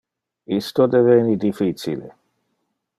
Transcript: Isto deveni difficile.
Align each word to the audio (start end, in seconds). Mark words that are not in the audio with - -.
Isto 0.55 0.87
deveni 0.87 1.37
difficile. 1.37 2.11